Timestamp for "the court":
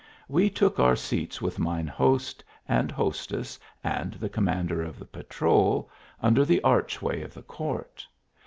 7.35-8.07